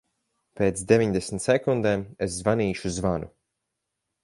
[0.61, 3.33] Pēc deviņdesmit sekundēm es zvanīšu zvanu.